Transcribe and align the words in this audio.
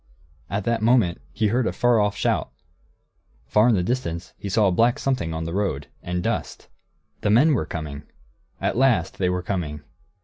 At 0.49 0.63
that 0.63 0.81
moment, 0.81 1.21
he 1.31 1.49
heard 1.49 1.67
a 1.67 1.71
far 1.71 1.99
off 1.99 2.15
shout. 2.15 2.51
Far 3.45 3.69
in 3.69 3.75
the 3.75 3.83
distance 3.83 4.33
he 4.35 4.49
saw 4.49 4.65
a 4.67 4.71
black 4.71 4.97
something 4.97 5.31
on 5.31 5.43
the 5.43 5.53
road, 5.53 5.89
and 6.01 6.23
dust. 6.23 6.69
The 7.21 7.29
men 7.29 7.53
were 7.53 7.67
coming! 7.67 8.01
At 8.59 8.75
last, 8.75 9.19
they 9.19 9.29
were 9.29 9.43
coming. 9.43 9.81